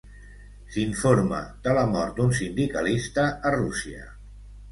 [0.75, 4.09] S'informa de la mort d'un sindicalista a Rússia.